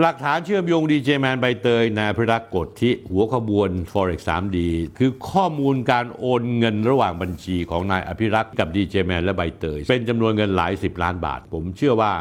[0.00, 4.58] หลักฐานเชื่อมโยงดีเจแมนใบเตยนายพิรักษ์กฎที่หัวขบวน Forex 3D
[4.98, 12.12] คือข้อมูลการโอนเงินระหว่างบัญชีของนายอภิรักษ์กับดีเจแมนและใบเตย เป็นจำนวนเงินหลายสิบล้านบาท ผมเชื่อว่า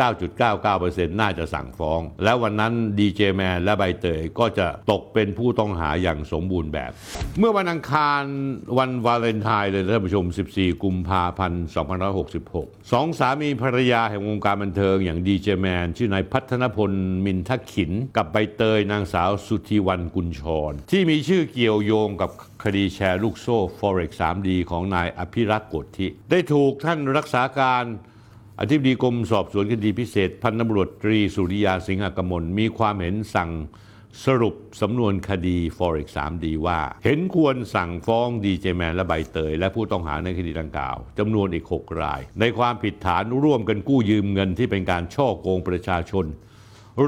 [0.00, 6.90] 99.99%น่าจะสั่งฟ้อง และวันนั้นดีเจแมนและใบเตยก็จะตกเป็นผู้ต้องหาอย่างสมบูรณ์แบบ
[7.38, 8.22] เมื่อวันอังคาร
[8.78, 11.64] วันวาเลนไทน์เลยท่านผู้ชม 14 กุมภาพันธ์
[12.26, 16.90] 2566สองสามีภรรยาแห่งวงการบันเทิงอย่างดีเจแมนชื่อนายพัฒนพล
[17.24, 22.30] มินทักขิน กับใบเตยนางสาวสุธีวันกุลชร ที่มีชื่อเกี่ยวโยงกับ
[22.64, 27.84] คดีแชร์ลูกโซ่ Forex 3D ของนายอภิรักษ์กฎที่ได้ถูกท่านรักษาการ
[28.60, 33.52] อธิบดีกรมสอบสวนคดีพิเศษ พันตำรวจตรีสุริยาสิงหกมลมีความเห็นสั่ง
[34.26, 46.26] สรุปสำนวนคดี Forex 3D ว่า เห็นควรสั่งฟ้องดีเจแมนและใบเตย และผู้ต้องหาในคดีดังกล่าวจำนวนอีก 6 ราย ในความผิดฐานร่วมกันกู้ยืมเงินที่เป็นการช่อโกงประชาชน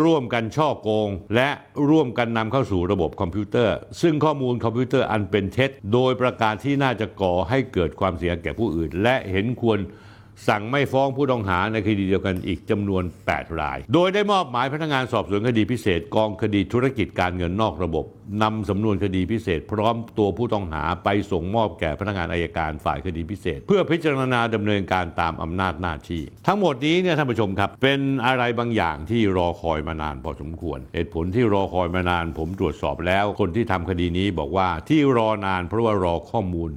[0.02, 1.48] ร่วมกันฉ้อโกง และ
[1.88, 9.78] ร่วมกันนำเข้าสู่ระบบคอมพิวเตอร์ ซึ่งข้อมูลคอมพิวเตอร์อันเป็นเท็จ โดยประการที่น่าจะก่อให้เกิดความเสียหายแก่ผู้อื่น และเห็นควร
[10.48, 18.04] สั่งไม่ฟ้องผู้ต้องหาในคดีเดียวกันอีกจำนวน 8 ราย โดยได้มอบหมายพนักงานสอบสวนคดีพิเศษกองคดีธุรกิจการเงินนอกระบบ
[18.42, 36.72] นำสำนวนคดีพิเศษ พร้อมตัวผู้ต้องหาไปส่งมอบแก่พนักงานอัยการฝ่ายคดีพิเศษ เพื่อพิจารณาดำเนินการตามอำนาจหน้าที่ ทั้งหมดนี้เนี่ยท่านผู้ชมครับ เป็นอะไรบางอย่างที่รอคอยมานานพอสมควร เหตุผลที่รอคอยมานานผมตรวจสอบแล้ว คนที่ทำคดีนี้บอกว่าที่รอนานเพราะว่ารอข้อมูล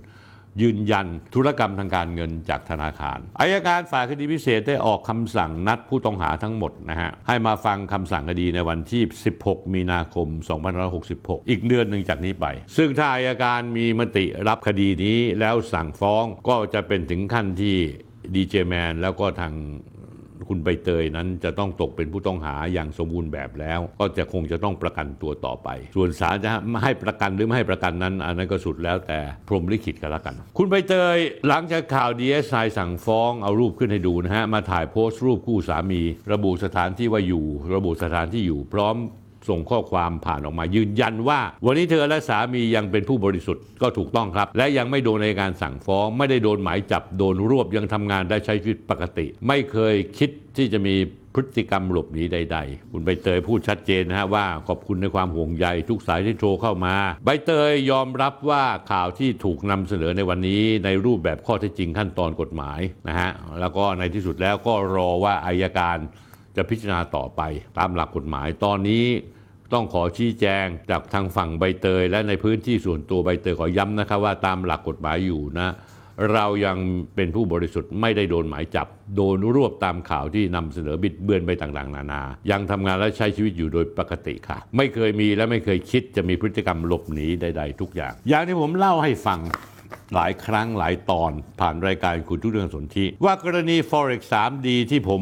[0.62, 9.04] ยืนยันธุรกรรมทางการเงินจากธนาคารอายการฝ่ายคดีพิเศษได้ออกคำสั่งนัดผู้ต้องหาทั้งหมดนะฮะให้มาฟังคำสั่งคดีในวันที่
[9.38, 10.28] 16 มีนาคม
[10.90, 12.46] 2566 อีกเดือนหนึ่งจากนี้ไป
[12.78, 17.76] ซึ่งถ้าอายการมีมติรับคดีนี้แล้วสั่งฟ้องก็จะเป็นถึงขั้นที่
[18.36, 19.54] ดีเจแมนแล้วก็ทาง
[20.50, 26.50] คุณใบเตยนั้นจะต้องตกเป็นผู้ต้องหาอย่างสมบูรณ์แบบแล้ว ก็จะคงจะต้องประกันตัวต่อไป ส่วนศาลจะ
[26.84, 31.18] ให้ประกันหรือไม่ให้ประกันนั้น อันนั้นก็สุดแล้วแต่พรหมลิขิตกันละกัน คุณใบเตย
[31.48, 36.02] หลังจากข่าวดีเอสไอสั่งฟ้องเอารูปขึ้นให้ดูนะฮะมาถ่ายโพสต์รูปคู่สามี
[36.32, 37.46] ระบุสถานที่ว่าอยู่
[37.76, 38.96] ระบุสถานที่อยู่พร้อม
[39.48, 50.96] ส่งข้อความผ่านออกมายืนยันว่า วันนี้เธอและสามียังเป็นผู้บริสุทธิ์ก็ถูกต้องครับ และยังไม่โดนในการสั่งฟ้อง ไม่ได้โดนหมายจับโดนรวบยังทำงานได้ใช้ชีวิตปกติ ไม่เคยคิดที่จะมี
[51.36, 56.96] พฤติกรรมหลบหนีใด ๆ คุณใบเตยพูดชัดเจนนะฮะว่าขอบคุณในความห่วงใยทุกสายที่โทรเข้ามา
[57.26, 65.98] ใบเตยยอมรับว่าข่าวที่ถูกนำเสนอในวันนี้ในรูปแบบข้อเท็จจริงขั้นตอนกฎหมายนะฮะแล้วก็ในที่สุดแล้วก็รอว่าอายการ
[66.56, 67.42] จะพิจารณาต่อไป
[67.80, 69.06] ตามหลักกฎหมายตอนนี้
[69.74, 75.70] ต้องขอชี้แจงจากทางฝั่งใบเตย และในพื้นที่ส่วนตัวใบเตยขอย้ำนะครับว่าตามหลักกฎหมายอยู่นะ
[76.34, 76.78] เรายัง
[77.16, 82.22] เป็นผู้บริสุทธิ์ไม่ได้โดนหมายจับ โดนรวบตามข่าวที่นำเสนอบิดเบือนไปต่างๆ นานา
[82.52, 89.40] ยังทำงานและใช้ชีวิตอยู่โดยปกติค่ะ ไม่เคยมีและไม่เคยคิดจะมีพฤติกรรมหลบหนีใด ๆ ทุกอย่าง อย่างที่ผมเล่าให้ฟัง
[90.16, 95.22] หลายครั้งหลายตอนผ่านรายการคุณทุกเรื่องสนธิว่ากรณี Forex 3D ที่ผม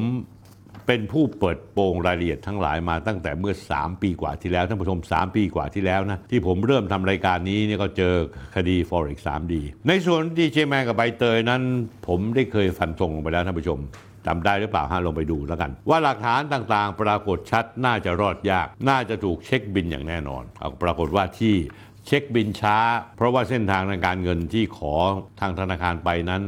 [0.87, 8.13] เป็นผู้เปิดโปงรายละเอียดทั้งหลายมาตั้งแต่เมื่อ 3 ปีกว่าที่แล้วท่านผู้ชม 3 ปีกว่าที่แล้วนะที่ผมเริ่มทำรายการนี้เนี่ยก็เจอ
[8.55, 9.53] คดี Forex 3D
[9.87, 11.61] ในส่วนดีเจแมนกับใบเตยนั้น
[12.07, 13.79] ผมได้เคยฟันธงลงไปแล้วท่านผู้ชม
[14.25, 21.55] จำได้หรือเปล่าฮะลงไปดูแล้วกัน ว่าหลักฐานต่างๆ ปรากฏชัดน่าจะรอดยาก น่าจะถูกเช็คบินอย่างแน่นอนเอาปรากฏว่าที่
[22.05, 22.77] เช็คบินช้า
[23.17, 24.93] เพราะว่าเส้นทางทางการเงินที่ขอ
[25.39, 26.43] ทางธนาคารไปนั้น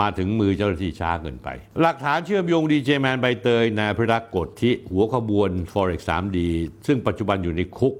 [0.00, 1.48] มาถึงมือเจ้าหน้าที่ช้าเกินไป
[1.80, 6.38] หลักฐานเชื่อมโยงดีเจแมนใบเตยนายพิรักกฎที่หัวขบวน Forex 3D
[6.86, 7.94] ซึ่งปัจจุบันอยู่ในคุก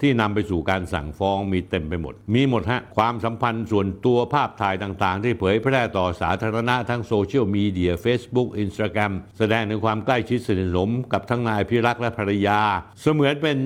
[0.00, 12.60] ที่นำไปสู่การสั่งฟ้องมีเต็มไปหมด มีหมดฮะ ความสัมพันธ์ส่วนตัวภาพถ่ายต่างๆ ที่เผยแพร่ต่อสาธารณะทั้งโซเชียลมีเดีย Facebook Instagram แสดงถึงความใกล้ชิดสนิทสนมกับทั้งนายพิรักษ์และภรรยา
[13.00, 13.58] เสมือนเป็น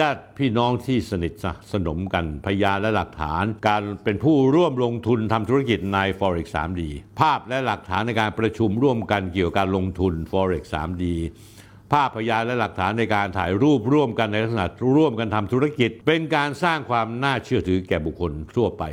[0.00, 1.32] ญาติพี่น้องที่สนิท
[1.72, 6.80] สนมกันพยานและหลักฐาน การเป็นผู้ร่วมลงทุนทำธุรกิจใน Forex 3D
[7.20, 11.04] ภาพและหลักฐานในการประชุมร่วมกันเกี่ยวกับการลงทุน Forex 3D
[11.92, 18.84] ภาพพยานและหลักฐานในการถ่ายรูปร่วมกันในลักษณะร่วมกันทำธุรกิจ เป็นการสร้างความน่าเชื่อถือแก่บุคคลทั่วไป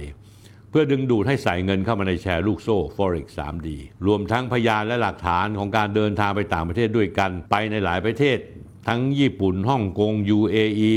[0.69, 3.67] เพื่อดึงดูดให้ใส่เงินเข้ามาในแชร์ลูกโซ่ Forex 3D
[4.07, 8.37] รวมทั้งพยานและหลักฐานของการเดินทางไปต่างประเทศด้วยกัน ไปในหลายประเทศ
[8.87, 10.93] ทั้งญี่ปุ่นฮ่องกง UAE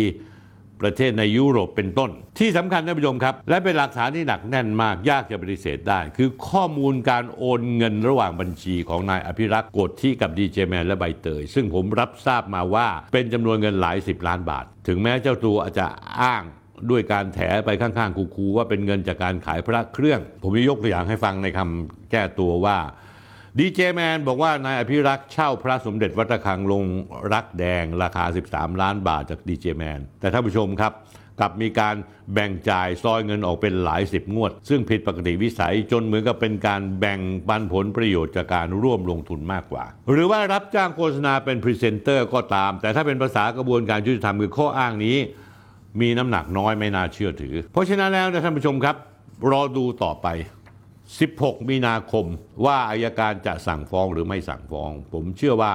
[0.82, 15.86] ประเทศในยุโรปเป็นต้น ที่สำคัญท่านผู้ชมครับ และเป็นหลักฐานที่หนักแน่นมากยากจะปฏิเสธได้ คือข้อมูลการโอนเงินระหว่างบัญชีของนายอภิรักษ์โกฎที่กับดีเจแมนและใบเตย ซึ่งผมรับทราบมาว่าเป็นจำนวนเงินหลายสิบล้านบาท ถึงแม้เจ้าตัวอาจจะ
[16.20, 16.42] อ้าง
[16.90, 22.76] ด้วยการแถไปข้างๆคูๆว่าเป็นเงินจากการขายพระเครื่อง ผมจะยกตัวอย่างให้ฟังในคำแก้ตัวว่า
[23.58, 26.84] ดีเจแมนบอกว่านายอภิรักษ์เช่าพระสมเด็จวัดระฆังลง
[27.32, 30.92] รักแดงราคา 13 ล้านบาทจากดีเจแมน แต่ท่านผู้ชมครับ
[31.40, 31.94] กลับมีการ
[32.32, 45.16] แบ่งจ่ายซอยเงินออกเป็นหลายสิบงวด ซึ่งผิดปกติวิสัยจนเหมือนกับเป็นการแบ่งปันผลประโยชน์จากการร่วมลงทุนมากกว่า หรือว่ารับจ้างโฆษณาเป็นพรีเซนเตอร์ก็ตาม แต่ถ้าเป็นภาษากระบวนการยุติธรรมคือข้ออ้างนี้
[46.00, 48.96] มีน้ำหนักน้อยไม่น่าเชื่อถือ เพราะฉะนั้นแล้วนะท่านผู้ชมครับ
[49.52, 50.26] รอดูต่อไป
[51.08, 52.26] 16 มีนาคม
[52.64, 55.74] ว่าอายการจะสั่งฟ้องหรือไม่สั่งฟ้อง ผมเชื่อว่า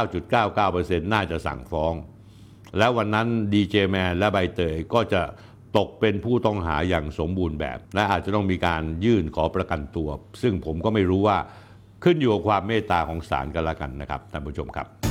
[0.00, 1.94] 99.99%น่าจะสั่งฟ้อง
[2.78, 5.22] แล้ววันนั้นดีเจแมนและใบเตยก็จะ
[5.78, 10.08] ตกเป็นผู้ต้องหาอย่างสมบูรณ์แบบ และอาจจะต้องมีการยื่นขอประกันตัว
[10.42, 11.38] ซึ่งผมก็ไม่รู้ว่า
[12.04, 15.01] ขึ้นอยู่กับความเมตตาของศาลกันละกันนะครับท่านผู้ชมครับ